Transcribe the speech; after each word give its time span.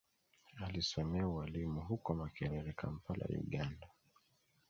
Alisomea 0.67 1.27
ualimu 1.27 1.81
huko 1.81 2.13
Makerere 2.13 2.73
Kampala 2.73 3.25
Uganda 3.29 3.87